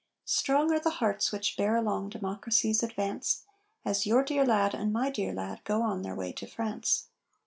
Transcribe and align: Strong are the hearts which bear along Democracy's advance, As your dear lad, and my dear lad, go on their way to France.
Strong 0.25 0.71
are 0.71 0.79
the 0.79 0.89
hearts 0.97 1.31
which 1.31 1.55
bear 1.55 1.75
along 1.75 2.09
Democracy's 2.09 2.81
advance, 2.81 3.43
As 3.85 4.07
your 4.07 4.23
dear 4.23 4.43
lad, 4.43 4.73
and 4.73 4.91
my 4.91 5.11
dear 5.11 5.31
lad, 5.31 5.61
go 5.63 5.83
on 5.83 6.01
their 6.01 6.15
way 6.15 6.31
to 6.31 6.47
France. 6.47 7.05